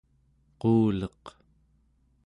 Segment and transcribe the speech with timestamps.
[0.61, 1.23] quuleq